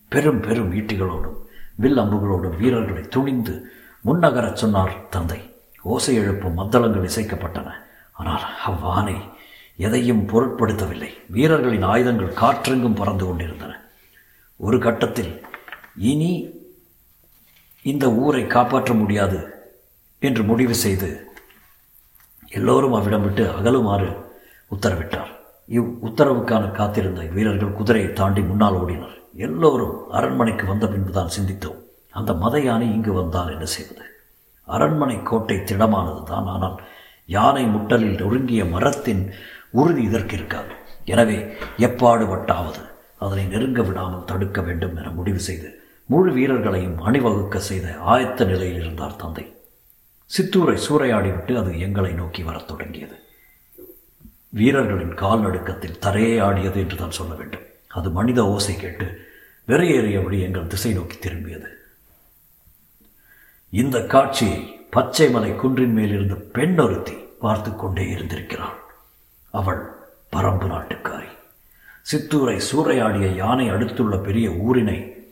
பெரும் 0.10 0.40
பெரும் 0.40 0.72
ஈட்டிகளோடும் 0.80 1.38
வில் 1.76 1.98
அம்புகளோடும் 1.98 2.58
வீரர்களை 2.58 3.04
துணிந்து 3.16 3.54
முன்னகரச் 4.06 4.62
சொன்னார் 4.64 4.96
தந்தை 5.10 5.40
ஓசை 5.82 6.16
எழுப்பும் 6.16 6.58
மத்தளங்கள் 6.60 7.08
இசைக்கப்பட்டன. 7.10 7.70
ஆனால் 8.14 8.44
அவ்வானை 8.70 9.16
எதையும் 9.78 10.28
பொருட்படுத்தவில்லை. 10.32 11.12
வீரர்களின் 11.36 11.88
ஆயுதங்கள் 11.94 12.38
காற்றெங்கும் 12.42 13.00
பறந்து 13.00 13.26
கொண்டிருந்தன. 13.26 13.72
ஒரு 14.56 14.80
கட்டத்தில் 14.80 15.42
இனி 16.12 16.53
இந்த 17.86 18.06
ஊரை 18.24 18.44
காப்பாற்ற 18.48 18.92
முடியாது 18.94 19.40
என்று 20.22 20.44
முடிவு 20.50 20.76
செய்து 20.84 21.10
எல்லோரும் 22.52 22.96
அவ்விடம் 22.98 23.26
விட்டு 23.26 23.44
அகலுமாறு 23.58 24.10
உத்தரவிட்டார். 24.72 25.32
இவ் 25.70 25.90
உத்தரவுக்கான 26.08 26.64
காத்திருந்த 26.72 27.22
வீரர்கள் 27.36 27.78
குதிரையை 27.78 28.10
தாண்டி 28.14 28.42
முன்னால் 28.42 28.78
ஓடினர். 28.82 29.16
எல்லோரும் 29.46 29.96
அரண்மனைக்கு 30.18 30.66
வந்த 30.72 30.86
பின்புதான் 30.88 31.34
சிந்தித்தோம். 31.36 31.80
அந்த 32.14 32.32
மத 32.44 32.56
யானை 32.60 32.88
இங்கு 32.96 33.14
வந்தால் 33.14 33.54
என்ன 33.56 33.68
செய்வது? 33.76 34.04
அரண்மனை 34.68 35.18
கோட்டை 35.30 35.58
திடமானது 35.70 36.22
தான் 36.24 36.48
ஆனால் 36.48 36.78
யானை 37.30 37.64
முட்டலில் 37.74 38.20
நொறுங்கிய 38.22 38.64
மரத்தின் 38.74 39.24
உறுதி 39.72 40.02
இதற்கு 40.10 40.36
இருக்காது 40.36 40.74
எனவே 41.06 41.38
எப்பாடு 41.88 42.26
வட்டாவது 42.32 42.82
அதனை 43.18 43.46
நெருங்க 43.54 43.82
விடாமல் 43.84 44.28
தடுக்க 44.30 44.62
வேண்டும் 44.62 44.96
என 45.00 45.12
முடிவு 45.12 45.42
செய்து 45.48 45.70
முழு 46.06 46.34
வீரர்களையும் 46.34 47.02
அணிவகுக்க 47.02 47.60
செய்த 47.60 47.96
ஆயத்த 48.08 48.46
நிலையில் 48.46 48.80
இருந்தார் 48.80 49.16
தந்தை. 49.16 49.56
சித்தூரை 50.38 50.80
சூறையாடிவிட்டு 50.90 51.58
அது 51.58 51.80
எங்களை 51.80 52.14
நோக்கி 52.14 52.44
வரத் 52.44 52.68
தொடங்கியது. 52.68 53.16
வீரர்களின் 54.50 55.14
கால் 55.14 55.42
நடுக்கத்தில் 55.42 56.00
தரையே 56.00 56.40
ஆடியது 56.40 56.80
என்று 56.80 56.96
தான் 56.96 57.12
சொல்ல 57.12 57.34
வேண்டும். 57.34 57.62
அது 57.88 58.10
மனித 58.10 58.46
ஓசை 58.46 58.76
கேட்டு 58.76 59.26
வெறையேறியபடி 59.68 60.42
எங்கள் 60.42 60.68
திசை 60.68 60.94
நோக்கி 60.94 61.30
திரும்பியது. 61.30 61.68
இந்த 63.70 64.06
காட்சியை 64.06 64.88
பச்சை 64.90 65.30
மலை 65.30 65.56
குன்றின் 65.56 65.94
மேலிருந்து 65.94 66.36
பெண் 66.36 66.80
ஒருத்தி 66.80 67.14
பார்த்து 67.14 67.76
கொண்டே 67.76 68.04
இருந்திருக்கிறாள். 68.04 68.78
அவள் 69.50 69.92
பரம்பு 70.36 70.68
நாட்டுக்காரி. 70.68 71.28
சித்தூரை 72.12 72.62
சூறையாடிய 72.72 73.36
யானை 73.36 73.70
அடுத்துள்ள 73.70 74.18
பெரிய 74.18 74.50
ஊரினை 74.50 75.23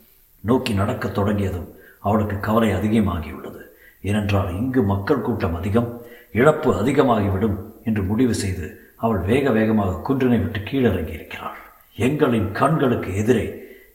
நோக்கி 0.41 0.73
நடக்கத் 0.73 1.13
தொடங்கியதும் 1.13 1.67
அவளுக்கு 1.99 2.39
கவலை 2.39 2.69
அதிகமாகியுள்ளது. 2.69 3.61
ஏனென்றால் 4.01 4.49
இங்கு 4.57 4.83
மக்கள் 4.83 5.21
கூட்டம் 5.21 5.55
அதிகம் 5.55 6.01
இழப்பு 6.31 6.73
அதிகமாகிவிடும் 6.73 7.57
என்று 7.83 8.03
முடிவு 8.03 8.33
செய்து 8.33 8.67
அவள் 8.95 9.19
வேக 9.19 9.49
வேகமாக 9.49 9.99
குன்றினை 10.07 10.39
விட்டு 10.41 10.59
கீழிறங்கி 10.59 11.13
இருக்கிறாள் 11.13 11.59
எங்களின் 11.97 12.51
கண்களுக்கு 12.51 13.15
எதிரே 13.15 13.45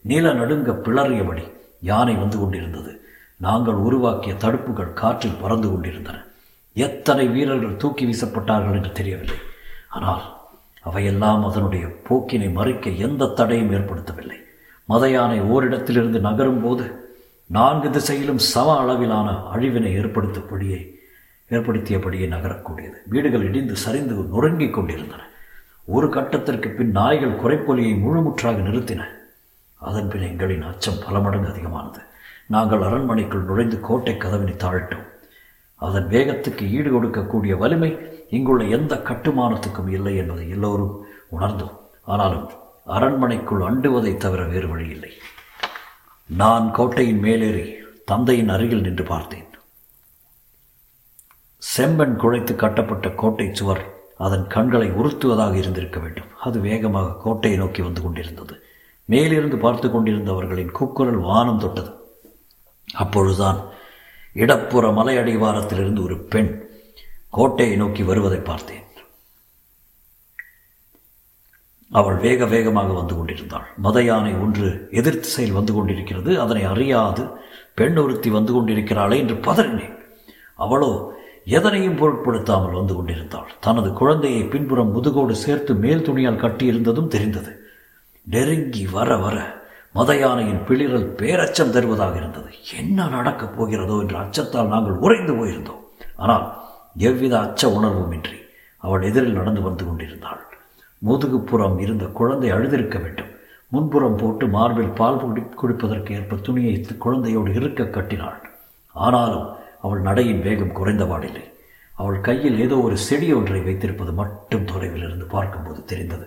நில 0.02 0.32
நடுங்க 0.32 0.72
பிளறியபடி 0.72 1.44
யானை 1.80 2.14
வந்து 2.14 2.38
கொண்டிருந்தது. 2.38 3.00
நாங்கள் 3.36 3.74
உருவாக்கிய 3.74 4.34
தடுப்புகள் 4.34 4.92
காற்றில் 4.92 5.40
பறந்து 5.40 5.70
கொண்டிருந்தன. 5.70 6.24
எத்தனை 6.72 7.26
வீரர்கள் 7.28 7.76
தூக்கி 7.76 8.04
வீசப்பட்டார்கள் 8.06 8.72
என்று 8.72 8.92
தெரியவில்லை. 8.92 9.36
ஆனால் 9.88 10.24
அவையெல்லாம் 10.82 11.44
அதனுடைய 11.44 11.86
போக்கினை 12.08 12.52
மறைக்க 12.52 12.90
எந்த 12.90 13.26
தடையும் 13.26 13.72
ஏற்படுத்தவில்லை. 13.72 14.38
மத 14.86 15.10
யானை 15.10 15.38
ஓரிடத்திலிருந்து 15.40 16.18
நகரும் 16.28 16.62
போது 16.62 16.84
நான்கு 17.46 17.90
திசையிலும் 17.90 18.42
சம 18.52 18.68
அளவிலான 18.78 19.28
அழிவினை 19.54 19.90
ஏற்படுத்தப்படியே 20.00 20.78
ஏற்படுத்தியபடியே 21.50 22.26
நகரக்கூடியது. 22.28 22.98
வீடுகள் 23.06 23.44
இடிந்து 23.48 23.76
சரிந்து 23.76 24.14
நொறுங்கிக் 24.14 24.74
கொண்டிருந்தன. 24.74 25.22
ஒரு 25.84 26.06
கட்டத்திற்கு 26.08 26.68
பின் 26.68 26.90
நாய்கள் 26.90 27.40
குறைப்பொலியை 27.42 27.92
முழுமுற்றாக 28.04 28.62
நிறுத்தின. 28.68 29.02
அதன் 29.80 30.08
பின் 30.08 30.26
எங்களின் 30.30 30.66
அச்சம் 30.70 31.02
பல 31.04 31.18
மடங்கு 31.18 31.48
அதிகமானது. 31.48 32.00
நாங்கள் 32.46 32.82
அரண்மனைக்குள் 32.82 33.48
நுழைந்து 33.50 33.80
கோட்டை 33.80 34.16
கதவினை 34.16 34.54
தாழ்ட்டோம் 34.54 35.06
அதன் 35.76 36.08
வேகத்துக்கு 36.08 36.64
ஈடு 36.76 36.90
கொடுக்கக்கூடிய 36.90 37.54
வலிமை 37.58 37.90
இங்குள்ள 38.30 38.64
எந்த 38.76 38.94
கட்டுமானத்துக்கும் 38.94 39.90
இல்லை 39.90 40.16
என்பதை 40.16 40.48
எல்லோரும் 40.48 40.94
உணர்ந்தோம். 41.38 41.74
ஆனாலும் 42.04 42.46
அரண்மனைக்குள் 42.86 43.60
அண்டுவதை 43.60 44.16
தவிர 44.16 44.44
வேறு 44.44 44.68
வழியில்லை. 44.68 45.12
நான் 46.26 46.72
கோட்டையின் 46.72 47.18
மேலேறி 47.18 47.74
தந்தையின் 48.04 48.48
அருகில் 48.48 48.80
நின்று 48.80 49.04
பார்த்தேன். 49.04 49.48
செம்பன் 51.76 52.14
குழைத்து 52.16 52.54
கட்டப்பட்ட 52.54 53.08
கோட்டை 53.08 53.48
சுவர் 53.52 53.82
அதன் 54.16 54.46
கண்களை 54.46 54.90
உறுத்துவதாக 54.90 55.54
இருந்திருக்க 55.54 56.00
வேண்டும். 56.00 56.30
அது 56.40 56.60
வேகமாக 56.60 57.16
கோட்டையை 57.24 57.58
நோக்கி 57.58 57.82
வந்து 57.82 58.02
கொண்டிருந்தது. 58.02 58.62
மேலிருந்து 59.04 59.56
பார்த்து 59.56 59.88
கொண்டிருந்தவர்களின் 59.88 60.72
கூக்குரல் 60.72 61.20
வானம் 61.20 61.58
தொட்டது. 61.58 61.90
அப்பொழுதுதான் 62.94 63.60
இடப்புற 64.34 64.92
மலை 64.92 65.16
அடிவாரத்திலிருந்து 65.16 66.02
ஒரு 66.02 66.18
பெண் 66.18 66.68
கோட்டையை 67.30 67.76
நோக்கி 67.76 68.02
வருவதை 68.02 68.38
பார்த்தேன். 68.38 68.85
அவள் 71.98 72.16
வேக 72.16 72.46
வேகமாக 72.46 72.92
வந்து 72.92 73.14
கொண்டிருந்தாள். 73.16 73.66
மத 73.76 74.02
யானை 74.02 74.32
ஒன்று 74.34 74.88
எதிர்த்து 74.90 75.28
செயல் 75.28 75.58
வந்து 75.58 75.72
கொண்டிருக்கிறது. 75.74 76.40
அதனை 76.40 76.64
அறியாது. 76.64 77.24
பெண் 77.74 77.96
ஒருத்தி 77.96 78.30
வந்து 78.30 78.52
கொண்டிருக்கிறாளே 78.54 79.16
என்று 79.16 79.36
பதறினேன். 79.46 79.96
அவளோ 80.54 80.90
எதனையும் 81.44 81.96
பொருட்படுத்தாமல் 81.96 82.78
வந்து 82.78 82.94
கொண்டிருந்தாள். 82.94 83.50
தனது 83.60 83.92
குழந்தையை 83.92 84.42
பின்புறம் 84.44 84.92
முதுகோடு 84.92 85.34
சேர்த்து 85.34 85.74
மேல் 85.74 86.06
துணியால் 86.08 86.42
கட்டியிருந்ததும் 86.44 87.12
தெரிந்தது. 87.16 87.52
நெருங்கி 88.26 88.84
வர 88.86 89.16
வர 89.16 89.36
மத 89.94 90.14
யானையின் 90.16 90.64
பிளிரல் 90.68 91.06
பேரச்சம் 91.20 91.70
தருவதாக 91.70 92.16
இருந்தது. 92.16 92.50
என்ன 92.78 93.06
நடக்கப் 93.08 93.54
போகிறதோ 93.56 93.94
என்ற 94.00 94.16
அச்சத்தால் 94.18 94.72
நாங்கள் 94.74 94.98
உறைந்து 94.98 95.32
போயிருந்தோம். 95.32 95.84
ஆனால் 96.16 96.44
எவ்வித 96.98 97.34
அச்ச 97.38 97.70
உணர்வுமின்றி 97.78 98.38
அவள் 98.82 99.02
எதிரில் 99.02 99.38
நடந்து 99.38 99.62
வந்து 99.62 99.84
கொண்டிருந்தாள். 99.86 100.42
முதுகுப்புறம் 101.02 101.76
இருந்த 101.84 102.04
குழந்தை 102.18 102.50
அழுதிருக்க 102.56 102.96
வேண்டும். 103.04 103.32
முன்புறம் 103.72 104.18
போட்டு 104.20 104.44
மார்பில் 104.54 104.96
பால் 104.98 105.20
குடி 105.22 105.42
குடிப்பதற்கு 105.60 106.10
ஏற்ப 106.18 106.38
துணியை 106.46 106.74
குழந்தையோடு 107.04 107.50
இருக்க 107.58 107.84
கட்டினாள். 107.96 108.40
ஆனாலும் 108.94 109.48
அவள் 109.86 110.02
நடையின் 110.08 110.44
வேகம் 110.46 110.76
குறைந்தபாடில்லை 110.78 111.44
அவள் 111.94 112.18
கையில் 112.26 112.56
ஏதோ 112.64 112.76
ஒரு 112.86 112.96
செடி 113.06 113.28
ஒன்றை 113.38 113.60
வைத்திருப்பது 113.66 114.12
மட்டும் 114.20 114.66
தொலைவில் 114.70 115.04
இருந்து 115.06 115.26
பார்க்கும்போது 115.34 115.80
தெரிந்தது. 115.90 116.26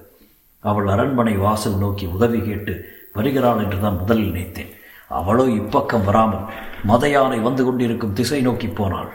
அவள் 0.64 0.88
அரண்மனை 0.94 1.36
வாசல் 1.44 1.78
நோக்கி 1.84 2.06
உதவி 2.16 2.40
கேட்டு 2.48 2.74
வருகிறாள் 3.18 3.62
என்று 3.64 3.78
தான் 3.84 4.00
முதலில் 4.02 4.32
நினைத்தேன். 4.32 4.72
அவளோ 5.20 5.46
இப்பக்கம் 5.60 6.08
வராமல் 6.08 6.48
மத 6.90 7.04
யானை 7.14 7.40
வந்து 7.48 7.64
கொண்டிருக்கும் 7.68 8.16
திசை 8.20 8.42
நோக்கி 8.48 8.70
போனாள். 8.80 9.12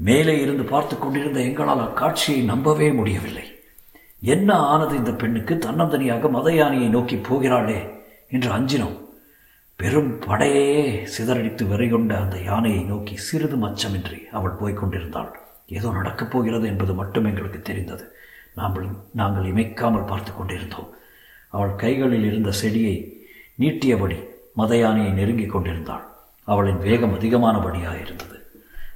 மேலே 0.00 0.34
இருந்து 0.44 0.64
பார்த்து 0.72 0.94
கொண்டிருந்த 0.96 1.40
எங்களால் 1.48 1.84
அக்காட்சியை 1.86 2.40
நம்பவே 2.52 2.88
முடியவில்லை. 2.98 3.46
என்ன 4.34 4.54
ஆனது 4.54 4.96
இந்த 4.96 5.10
பெண்ணுக்கு? 5.10 5.54
தன்னந்தனியாக 5.54 6.30
மத 6.30 6.52
யானையை 6.52 6.88
நோக்கி 6.88 7.16
போகிறாளே 7.16 7.78
என்று 8.28 8.48
அஞ்சினோம். 8.50 8.96
பெரும் 9.76 10.12
படையே 10.18 10.68
சிதறடித்து 11.14 11.64
வெறிகொண்ட 11.72 12.12
அந்த 12.20 12.36
யானையை 12.42 12.82
நோக்கி 12.82 13.16
சிறிது 13.16 13.56
மச்சமின்றி 13.56 14.28
அவள் 14.28 14.58
போய்கொண்டிருந்தாள் 14.60 15.30
ஏதோ 15.66 15.88
நடக்கப் 15.90 16.30
போகிறது 16.30 16.66
என்பது 16.66 16.94
மட்டும் 16.94 17.24
எங்களுக்கு 17.24 17.62
தெரிந்தது. 17.62 18.04
நாங்கள் 18.54 18.86
நாங்கள் 19.12 19.48
இமைக்காமல் 19.52 20.06
பார்த்து 20.06 20.32
கொண்டிருந்தோம். 20.34 20.90
அவள் 21.48 21.74
கைகளில் 21.74 22.24
இருந்த 22.24 22.50
செடியை 22.50 23.26
நீட்டியபடி 23.58 24.18
மத 24.54 24.76
யானையை 24.76 25.12
நெருங்கிக் 25.12 25.52
கொண்டிருந்தாள். 25.52 26.04
அவளின் 26.44 26.78
வேகம் 26.78 27.14
அதிகமானபடியாக 27.14 27.96
இருந்தது. 28.00 28.36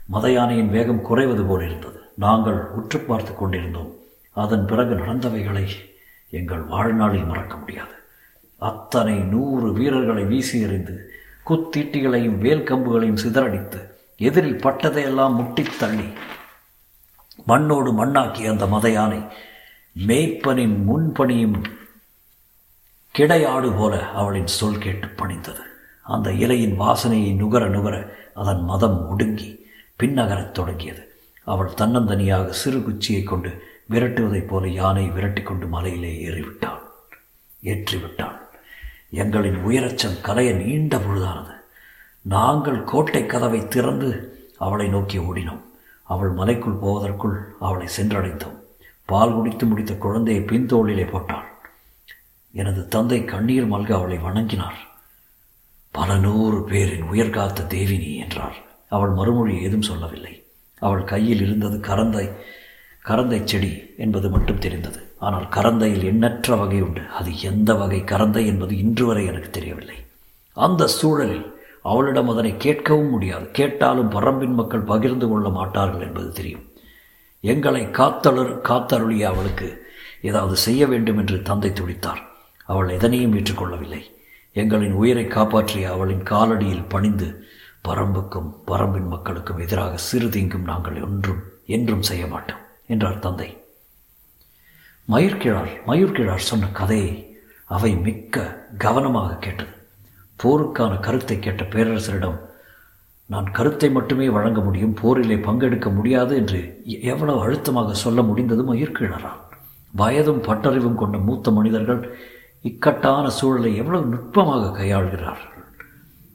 மத 0.06 0.26
யானையின் 0.32 0.68
வேகம் 0.68 1.02
குறைவது 1.02 1.44
போல் 1.44 1.64
இருந்தது. 1.64 2.00
நாங்கள் 2.16 2.60
உற்று 2.70 2.99
பார்த்து 3.00 3.34
கொண்டிருந்தோம். 3.34 3.90
அதன் 4.30 4.66
பிறகு 4.66 4.94
நடந்தவைகளை 4.94 5.66
எங்கள் 6.30 6.62
வாழ்நாளில் 6.62 7.25
மறக்க 7.25 7.56
முடியாது. 7.56 7.92
அத்தனை 8.58 9.18
நூறு 9.18 9.72
வீரர்களை 9.72 10.25
வீசி 10.25 10.60
எறிந்து 10.60 11.12
குத்தீட்டிகளையும் 11.46 12.38
வேல் 12.38 12.64
கம்புகளையும் 12.64 13.26
சிதறடித்து 13.26 13.90
எதிரில் 14.16 14.56
பட்டதையெல்லாம் 14.56 15.34
முட்டித் 15.34 15.78
தள்ளி 15.78 16.04
மண்ணோடு 17.46 18.04
மண்ணாக்கி 18.04 18.50
அந்த 18.50 18.66
மத 18.66 18.90
யானை 18.90 19.18
மேய்ப்பனின் 20.06 20.76
முன்பணியும் 20.88 21.62
கிடையாடு 23.18 23.78
போல 23.78 24.08
அவளின் 24.08 24.46
சொல் 24.46 24.78
கேட்டு 24.78 25.06
பணிந்தது. 25.06 25.60
அந்த 26.02 26.30
இலையின் 26.30 26.80
வாசனையை 26.80 27.34
நுகர 27.34 27.68
நுகர 27.68 28.16
அதன் 28.34 28.62
மதம் 28.62 29.08
ஒடுங்கி 29.08 29.66
பின்னகரத் 30.02 30.50
தொடங்கியது. 30.50 31.12
அவள் 31.44 31.70
தன்னந்தனியாக 31.76 32.49
சிறு 32.49 32.82
குச்சியை 32.82 33.22
கொண்டு 33.22 33.62
விரட்டுவதைப் 33.90 34.47
போல 34.47 34.68
யானை 34.68 35.09
விரட்டி 35.09 35.42
கொண்டு 35.42 35.66
மலையிலே 35.66 36.25
ஏறிவிட்டாள். 36.28 36.80
ஏற்றிவிட்டாள். 37.62 38.38
எங்களின் 39.12 39.62
உயரச்சம் 39.62 40.20
கலைய 40.23 40.64
நீண்ட 40.64 40.99
பொழுதானது. 40.99 41.54
நாங்கள் 42.23 42.85
கோட்டை 42.85 43.26
கதவை 43.26 43.68
திறந்து 43.68 44.38
அவளை 44.59 44.88
நோக்கி 44.88 45.18
ஓடினோம். 45.18 45.61
அவள் 46.02 46.30
மலைக்குள் 46.30 46.73
போவதற்குள் 46.73 47.54
அவளை 47.61 47.88
சென்றடைந்தோம். 47.97 48.59
பால் 49.04 49.35
குடித்து 49.35 49.66
முடித்த 49.66 49.94
குழந்தையை 49.94 50.44
பின்தோளிலே 50.44 51.11
போட்டாள். 51.11 51.49
எனது 52.52 52.88
தந்தை 52.88 53.25
கண்ணீர் 53.25 53.68
மல்க 53.68 53.92
அவளை 53.92 54.18
வணங்கினார். 54.18 54.78
பல 55.90 56.18
நூறு 56.18 56.64
பேரின் 56.64 57.02
உயர்காத்த 57.02 57.66
தேவினி 57.66 58.16
என்றார். 58.16 58.56
அவள் 58.88 59.11
மறுமொழி 59.11 59.62
ஏதும் 59.62 59.82
சொல்லவில்லை. 59.82 60.44
அவள் 60.78 61.04
கையில் 61.04 61.40
இருந்தது 61.40 61.76
கரந்தை. 61.76 62.35
கரந்தை 63.04 63.45
செடி 63.45 63.95
என்பது 63.97 64.30
மட்டும் 64.30 64.59
தெரிந்தது. 64.59 65.00
ஆனால் 65.19 65.47
கரந்தையில் 65.49 66.04
எண்ணற்ற 66.04 66.57
வகை 66.57 66.80
உண்டு. 66.80 67.02
அது 67.09 67.40
எந்த 67.40 67.75
வகை 67.75 68.00
கரந்தை 68.00 68.47
என்பது 68.47 68.76
இன்று 68.78 69.07
வரை 69.07 69.26
எனக்கு 69.26 69.50
தெரியவில்லை. 69.50 69.97
அந்த 70.52 70.87
சூழலில் 70.87 71.59
அவளிடம் 71.83 72.28
அதனை 72.28 72.52
கேட்கவும் 72.52 73.11
முடியாது. 73.11 73.50
கேட்டாலும் 73.50 74.11
பரம்பின் 74.11 74.54
மக்கள் 74.54 74.80
பகிர்ந்து 74.80 75.28
கொள்ள 75.28 75.49
மாட்டார்கள் 75.49 76.07
என்பது 76.07 76.33
தெரியும். 76.33 76.64
எங்களை 77.40 77.90
காத்தளர் 77.90 78.52
காத்தருளிய 78.61 79.23
அவளுக்கு 79.23 79.88
ஏதாவது 80.23 80.57
செய்ய 80.57 80.87
வேண்டும் 80.87 81.19
என்று 81.19 81.42
தந்தை 81.42 81.71
துடித்தார். 81.71 82.23
அவள் 82.64 82.88
எதனையும் 82.88 83.35
ஏற்றுக்கொள்ளவில்லை. 83.35 84.02
எங்களின் 84.54 84.92
உயிரை 84.92 85.26
காப்பாற்றிய 85.26 85.92
அவளின் 85.92 86.23
காலடியில் 86.23 86.88
பணிந்து 86.88 87.45
பரம்புக்கும் 87.88 88.50
பரம்பின் 88.66 89.09
மக்களுக்கும் 89.09 89.59
எதிராக 89.59 89.97
சிறு 89.97 90.28
தீங்கும் 90.28 90.62
நாங்கள் 90.62 91.02
ஒன்றும் 91.02 91.42
என்றும் 91.66 92.02
செய்ய 92.02 92.26
மாட்டோம். 92.26 92.64
என்றார் 92.92 93.25
தந்தை. 93.25 93.49
மயிர்கிழார் 95.09 95.73
மயூர்கிழார் 95.88 96.49
சொன்ன 96.50 96.70
கதையை 96.78 97.12
அவை 97.76 97.90
மிக்க 98.06 98.44
கவனமாக 98.85 99.38
கேட்டது. 99.44 99.73
போருக்கான 100.40 100.92
கருத்தை 101.06 101.37
கேட்ட 101.38 101.62
பேரரசரிடம் 101.75 102.38
நான் 103.30 103.49
கருத்தை 103.56 103.88
மட்டுமே 103.90 104.26
வழங்க 104.37 104.61
முடியும் 104.61 104.94
போரிலே 105.00 105.37
பங்கெடுக்க 105.47 105.88
முடியாது 105.97 106.32
என்று 106.37 106.61
எவ்வளவு 107.12 107.40
அழுத்தமாக 107.44 107.94
சொல்ல 108.04 108.23
முடிந்தது 108.23 108.62
மயிர்கிழறான் 108.70 109.40
வயதும் 109.94 110.42
பட்டறிவும் 110.49 110.99
கொண்ட 111.00 111.18
மூத்த 111.18 111.50
மனிதர்கள் 111.50 112.02
இக்கட்டான 112.68 113.26
சூழலை 113.38 113.70
எவ்வளவு 113.82 114.11
நுட்பமாக 114.12 114.73
கையாள்கிறார்கள் 114.78 115.56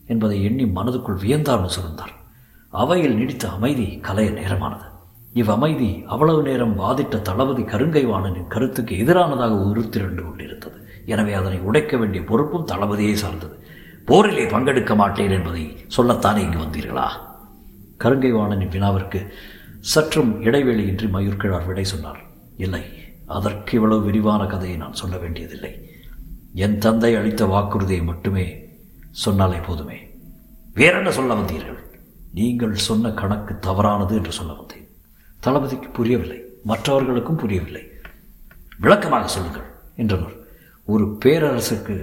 என்பதை 0.07 0.37
எண்ணி 0.43 0.65
மனதுக்குள் 0.77 1.21
வியந்தார்னு 1.23 1.69
சுருந்தார் 1.77 2.13
அவையில் 2.73 3.17
நீடித்த 3.19 3.45
அமைதி 3.49 3.87
கலைய 4.07 4.29
நேரமானது. 4.39 4.87
இவ்வமைதி 5.35 6.05
அவ்வளவு 6.05 6.41
நேரம் 6.41 6.79
வாதிட்ட 6.79 7.21
தளபதி 7.21 7.63
கருங்கைவாணனின் 7.63 8.47
கருத்துக்கு 8.47 8.97
எதிரானதாக 8.97 9.55
உருத்திரண்டு 9.69 10.23
கொண்டிருந்தது. 10.23 10.77
எனவே 11.05 11.33
அதனை 11.33 11.59
உடைக்க 11.59 11.97
வேண்டிய 11.97 12.23
பொறுப்பும் 12.23 12.67
தளபதியை 12.67 13.13
சார்ந்தது. 13.13 13.55
போரிலே 14.05 14.45
பங்கெடுக்க 14.45 14.95
மாட்டேன் 14.95 15.31
என்பதை 15.31 15.63
சொல்லத்தானே 15.97 16.37
இங்கு 16.37 16.59
வந்தீர்களா? 16.59 17.07
கருங்கைவாணனின் 18.03 18.73
வினாவிற்கு 18.75 19.19
சற்றும் 19.79 20.43
இடைவெளியின்றி 20.43 21.09
மயூர்கிழார் 21.09 21.65
விடை 21.65 21.83
சொன்னார். 21.83 22.21
இல்லை 22.57 22.83
அதற்கு 23.25 23.75
இவ்வளவு 23.75 24.03
விரிவான 24.03 24.45
கதையை 24.45 24.77
நான் 24.77 24.93
சொல்ல 24.93 25.17
வேண்டியதில்லை. 25.17 25.73
என் 26.53 26.77
தந்தை 26.77 27.15
அளித்த 27.15 27.45
வாக்குறுதியை 27.45 28.03
மட்டுமே 28.03 28.47
சொன்னாலே 29.11 29.57
போதுமே. 29.57 29.97
வேறென்ன 30.73 31.11
சொல்ல 31.11 31.33
வந்தீர்கள்? 31.33 31.81
நீங்கள் 32.33 32.73
சொன்ன 32.73 33.09
கணக்கு 33.09 33.59
தவறானது 33.59 34.15
என்று 34.15 34.31
சொல்ல 34.31 34.53
வந்தேன். 34.53 34.84
தளபதிக்கு 35.45 35.89
புரியவில்லை. 35.89 36.39
மற்றவர்களுக்கும் 36.69 37.41
புரியவில்லை. 37.43 37.83
விளக்கமாக 38.83 39.27
சொல்லுங்கள் 39.27 39.67
என்றனர் 39.95 40.37
ஒரு 40.83 41.17
பேரரசுக்கு 41.25 41.95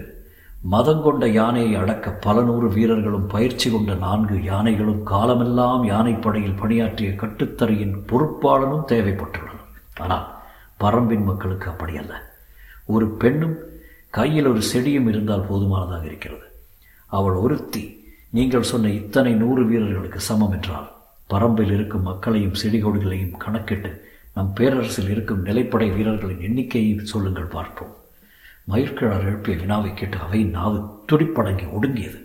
மதம் 0.63 1.03
கொண்ட 1.03 1.29
யானையை 1.29 1.75
அடக்க 1.81 2.11
பல 2.11 2.43
நூறு 2.43 2.69
வீரர்களும் 2.69 3.27
பயிற்சி 3.27 3.71
கொண்ட 3.71 3.95
நான்கு 3.95 4.37
யானைகளும் 4.43 5.03
காலமெல்லாம் 5.03 5.85
யானைப்படையில் 5.85 6.61
பணியாற்றிய 6.61 7.11
கட்டுத்தறையின் 7.11 7.95
பொறுப்பாளனும் 8.11 8.87
தேவைப்பட்டுள்ளனர். 8.93 9.67
ஆனால் 10.01 10.29
பரம்பின் 10.81 11.25
மக்களுக்கு 11.25 11.71
அப்படி 11.71 11.97
அல்ல. 11.97 12.15
ஒரு 12.87 13.09
பெண்ணும் 13.09 13.57
கையில் 14.11 14.47
ஒரு 14.47 14.63
செடியும் 14.73 15.09
இருந்தால் 15.09 15.49
போதுமானதாக 15.49 16.05
இருக்கிறது. 16.05 16.47
அவள் 17.07 17.35
ஒருத்தி 17.35 17.85
நீங்கள் 18.31 18.63
சொன்ன 18.63 18.89
இத்தனை 18.89 19.33
நூறு 19.33 19.65
வீரர்களுக்கு 19.67 20.21
சமம் 20.21 20.53
என்றால் 20.53 20.89
பரம்பில் 21.33 21.75
இருக்கும் 21.77 22.09
மக்களையும் 22.11 22.59
செடிகொடிகளையும் 22.63 23.37
கணக்கிட்டு 23.45 23.91
நம் 24.37 24.53
பேரரசில் 24.59 25.11
இருக்கும் 25.15 25.45
நிலைப்படை 25.49 25.89
வீரர்களின் 25.97 26.45
எண்ணிக்கையை 26.49 26.93
சொல்லுங்கள் 27.13 27.55
பார்ப்போம். 27.57 27.93
மயிர்கிழார் 28.71 29.27
எழுப்பிய 29.29 29.55
வினாவை 29.63 29.91
கேட்டு 29.95 30.19
அவையின் 30.25 30.55
நாவு 30.57 30.79
துடிப்படங்கி 31.11 31.67
ஒடுங்கியது. 31.77 32.19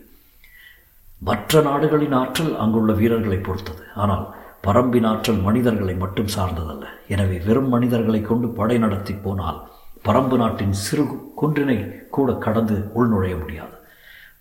மற்ற 1.22 1.62
நாடுகளின் 1.68 2.16
ஆற்றல் 2.22 2.54
அங்குள்ள 2.64 2.92
வீரர்களை 3.00 3.40
பொறுத்தது. 3.48 3.84
ஆனால் 4.04 4.26
பரம்பின் 4.66 5.08
ஆற்றல் 5.12 5.42
மனிதர்களை 5.48 5.96
மட்டும் 6.04 6.34
சார்ந்ததல்ல. 6.36 6.86
எனவே 7.14 7.38
வெறும் 7.48 7.72
மனிதர்களை 7.76 8.22
கொண்டு 8.30 8.48
படை 8.60 8.78
நடத்தி 8.86 9.14
போனால் 9.26 9.60
பரம்பு 10.08 10.38
நாட்டின் 10.42 10.76
சிறு 10.86 11.04
குன்றினை 11.42 11.78
கூட 12.16 12.32
கடந்து 12.46 12.76
உள்நுழைய 13.00 13.36
முடியாது. 13.44 13.76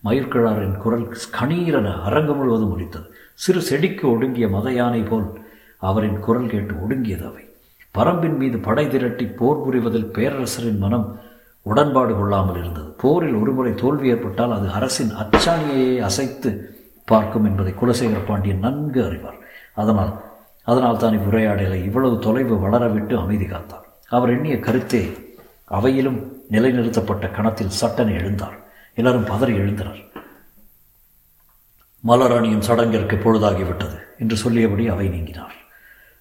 மயிர்கிழாரின் 0.07 0.77
குரல் 0.83 1.07
கணீரென 1.39 1.89
அரங்கு 2.09 2.35
முழுவதும் 2.35 2.73
முடித்தது 2.73 3.07
சிறு 3.37 3.61
செடிக்கு 3.63 4.11
ஒடுங்கிய 4.11 4.49
மத 4.49 4.73
யானை 4.73 5.03
போல் 5.03 5.27
அவரின் 5.79 6.21
குரல் 6.21 6.49
கேட்டு 6.49 6.75
ஒடுங்கியது 6.75 7.25
அவை. 7.27 7.45
பரம்பின் 7.95 8.37
மீது 8.37 8.59
படை 8.59 8.89
திரட்டி 8.89 9.25
போர் 9.25 9.63
புரிவதில் 9.65 10.13
பேரரசரின் 10.17 10.79
மனம் 10.79 11.19
உடன்பாடு 11.63 12.15
கொள்ளாமல் 12.15 12.57
இருந்தது. 12.57 12.91
போரில் 13.03 13.35
ஒருமுறை 13.35 13.75
தோல்வி 13.75 14.09
ஏற்பட்டால் 14.09 14.53
அது 14.53 14.69
அரசின் 14.69 15.13
அச்சாணியையே 15.23 15.99
அசைத்து 16.01 16.51
பார்க்கும் 17.05 17.45
என்பதை 17.45 17.75
குலசேகர 17.81 18.21
பாண்டியன் 18.27 18.59
நன்கு 18.59 19.05
அறிவார். 19.05 19.39
அதனால் 19.75 20.13
அதனால் 20.63 20.97
தான் 20.97 21.19
இவ்வுரையாடலை 21.19 21.85
இவ்வளவு 21.85 22.19
தொலைவு 22.19 22.55
வளரவிட்டு 22.57 23.15
அமைதி 23.19 23.45
காத்தார். 23.45 23.85
அவர் 24.09 24.31
எண்ணிய 24.31 24.61
கருத்தே 24.61 25.03
அவையிலும் 25.71 26.19
நிலைநிறுத்தப்பட்ட 26.51 27.31
கணத்தில் 27.31 27.77
சட்டனை 27.81 28.15
எழுந்தார். 28.21 28.57
எல்லாரும் 28.95 29.25
பதறி 29.25 29.55
எழுந்தனர். 29.55 30.01
மலரணியும் 32.07 32.67
சடங்கிற்கு 32.69 33.17
பொழுதாகிவிட்டது 33.17 33.99
என்று 34.19 34.37
சொல்லியபடி 34.37 34.89
அவை 34.89 35.09
நீங்கினார். 35.09 35.55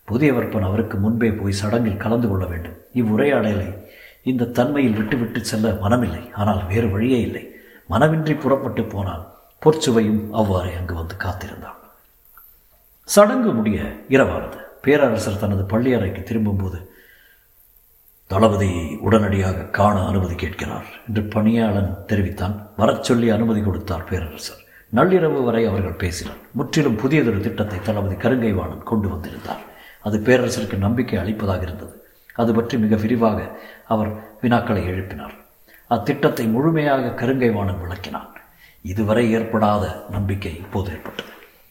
புதியவர்ப்பன் 0.08 0.62
அவருக்கு 0.62 0.98
முன்பே 0.98 1.32
போய் 1.32 1.60
சடங்கில் 1.62 1.98
கலந்து 1.98 2.28
கொள்ள 2.30 2.46
வேண்டும். 2.46 2.78
இவ்வுரையாடலை 2.94 3.84
இந்த 4.24 4.46
தன்மையில் 4.46 4.98
விட்டுவிட்டு 4.98 5.46
செல்ல 5.46 5.70
மனமில்லை. 5.70 6.34
ஆனால் 6.34 6.66
வேறு 6.66 6.90
வழியே 6.90 7.20
இல்லை. 7.22 7.54
மனமின்றி 7.90 8.40
புறப்பட்டு 8.40 8.84
போனால் 8.84 9.24
பொற்சுவையும் 9.66 10.30
அவ்வாறே 10.32 10.74
அங்கு 10.74 10.94
வந்து 10.94 11.16
காத்திருந்தான். 11.18 11.80
சடங்கு 13.04 13.52
முடிய 13.52 13.80
இரவானது. 14.10 14.60
பேரரசர் 14.82 15.40
தனது 15.40 15.64
பள்ளியறைக்கு 15.64 16.24
திரும்பும்போது 16.24 16.94
தளபதி 18.28 18.98
உடனடியாக 19.02 19.64
காண 19.64 20.06
அனுமதி 20.08 20.36
கேட்கிறார் 20.36 20.86
என்று 21.08 21.24
பணியாளன் 21.24 22.06
தெரிவித்தான். 22.06 22.70
வரச் 22.78 23.04
சொல்லி 23.04 23.30
அனுமதி 23.30 23.62
கொடுத்தார் 23.62 24.04
பேரரசர். 24.04 24.65
நள்ளிரவு 24.94 25.44
வரை 25.44 25.66
அவர்கள் 25.66 25.92
பேசினர். 25.92 26.36
முற்றிலும் 26.52 26.98
புதியதொரு 26.98 27.40
திட்டத்தை 27.40 27.80
தளபதி 27.82 28.16
கருங்கைவாணன் 28.16 28.84
கொண்டு 28.84 29.10
வந்திருந்தார். 29.10 29.60
அது 30.02 30.18
பேரரசருக்கு 30.18 30.78
நம்பிக்கை 30.78 31.20
அளிப்பதாக 31.20 31.64
இருந்தது. 31.64 32.04
அது 32.34 32.54
பற்றி 32.54 32.78
மிக 32.78 32.96
விரிவாக 32.96 33.60
அவர் 33.88 34.40
வினாக்களை 34.42 34.88
எழுப்பினார். 34.88 35.36
அத்திட்டத்தை 35.90 36.48
முழுமையாக 36.48 37.26
கருங்கைவாணன் 37.26 37.82
விளக்கினான். 37.82 38.28
இதுவரை 38.82 39.32
ஏற்படாத 39.32 40.06
நம்பிக்கை 40.12 40.56
இப்போது 40.56 40.92
ஏற்பட்டது. 40.92 41.30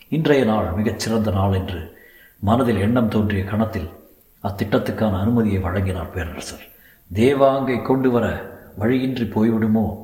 இன்றைய 0.08 0.44
நாள் 0.44 0.70
மிகச் 0.70 0.98
சிறந்த 0.98 1.30
நாள் 1.30 1.52
என்று 1.52 2.02
மனதில் 2.38 2.76
எண்ணம் 2.76 3.08
தோன்றிய 3.08 3.44
கணத்தில் 3.44 3.88
அத்திட்டத்துக்கான 4.42 5.20
அனுமதியை 5.20 5.62
வழங்கினார் 5.62 6.10
பேரரசர். 6.10 6.68
தேவாங்கை 7.14 7.82
கொண்டு 7.82 8.10
வர 8.10 8.52
வழியின்றி 8.78 9.24
போய்விடுமோ? 9.24 10.02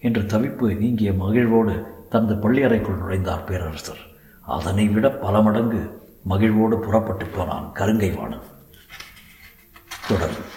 என்று 0.00 0.22
தவிப்பு 0.22 0.76
நீங்கிய 0.76 1.12
மகிழ்வோடு 1.12 1.95
தனது 2.10 2.34
பள்ளியறைக்குள் 2.34 3.00
நுழைந்தார் 3.02 3.44
பேரரசர். 3.44 4.02
அதனை 4.56 4.88
விட 4.88 5.06
பல 5.10 5.40
மடங்கு 5.40 5.80
மகிழ்வோடு 6.22 6.78
புறப்பட்டு 6.78 7.26
போனான் 7.26 7.66
கருங்கைவானன் 7.74 8.46
தொடரும் 10.08 10.50